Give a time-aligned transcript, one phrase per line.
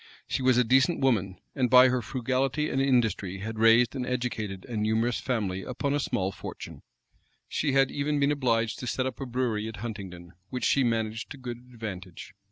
[0.27, 4.65] She was a decent woman; and by her frugality and industry had raised and educated
[4.65, 6.81] a numerous family upon a small fortune.
[7.47, 11.29] She had even been obliged to set up a brewery at Huntingdon, which she managed
[11.29, 12.33] to good advantage.